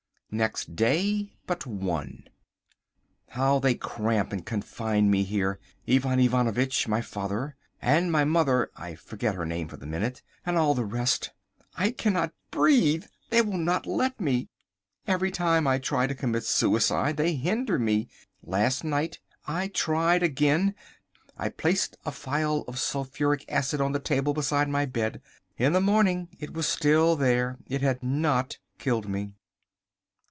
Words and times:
Next 0.33 0.77
Day 0.77 1.33
but 1.45 1.65
one. 1.65 2.23
How 3.31 3.59
they 3.59 3.75
cramp 3.75 4.31
and 4.31 4.45
confine 4.45 5.11
me 5.11 5.23
here—Ivan 5.23 6.21
Ivanovitch 6.21 6.87
my 6.87 7.01
father, 7.01 7.57
and 7.81 8.09
my 8.13 8.23
mother 8.23 8.71
(I 8.77 8.95
forget 8.95 9.35
her 9.35 9.45
name 9.45 9.67
for 9.67 9.75
the 9.75 9.85
minute), 9.85 10.21
and 10.45 10.55
all 10.57 10.73
the 10.73 10.85
rest. 10.85 11.31
I 11.75 11.91
cannot 11.91 12.31
breathe. 12.49 13.07
They 13.29 13.41
will 13.41 13.57
not 13.57 13.85
let 13.85 14.21
me. 14.21 14.47
Every 15.05 15.31
time 15.31 15.67
I 15.67 15.79
try 15.79 16.07
to 16.07 16.15
commit 16.15 16.45
suicide 16.45 17.17
they 17.17 17.35
hinder 17.35 17.77
me. 17.77 18.07
Last 18.41 18.85
night 18.85 19.19
I 19.49 19.67
tried 19.67 20.23
again. 20.23 20.75
I 21.37 21.49
placed 21.49 21.97
a 22.05 22.11
phial 22.13 22.61
of 22.69 22.79
sulphuric 22.79 23.43
acid 23.51 23.81
on 23.81 23.91
the 23.91 23.99
table 23.99 24.33
beside 24.33 24.69
my 24.69 24.85
bed. 24.85 25.21
In 25.57 25.73
the 25.73 25.81
morning 25.81 26.29
it 26.39 26.53
was 26.53 26.69
still 26.69 27.17
there. 27.17 27.57
It 27.67 27.81
had 27.81 28.01
not 28.01 28.59
killed 28.79 29.09
me. 29.09 29.33